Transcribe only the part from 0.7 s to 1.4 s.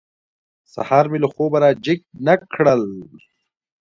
سهار مې له